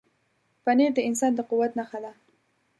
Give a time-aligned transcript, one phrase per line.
[0.63, 2.11] پنېر د انسان د قوت نښه ده.